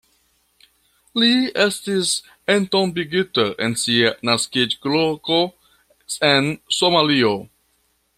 Li 1.23 1.27
estis 1.65 2.13
entombigita 2.53 3.45
en 3.67 3.75
sia 3.83 4.15
naskiĝloko 4.31 5.39
en 6.35 6.51
Somalio. 6.79 7.37